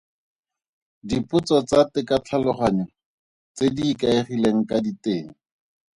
[1.07, 2.85] Dipotso tsa tekatlhaloganyo
[3.55, 5.27] tse di ikaegileng ka diteng.